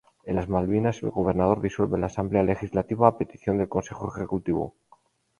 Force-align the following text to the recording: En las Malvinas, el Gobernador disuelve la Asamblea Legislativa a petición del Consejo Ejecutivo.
En 0.23 0.35
las 0.35 0.49
Malvinas, 0.49 1.03
el 1.03 1.11
Gobernador 1.11 1.61
disuelve 1.61 1.99
la 1.99 2.07
Asamblea 2.07 2.41
Legislativa 2.41 3.07
a 3.07 3.19
petición 3.19 3.59
del 3.59 3.69
Consejo 3.69 4.11
Ejecutivo. 4.11 4.73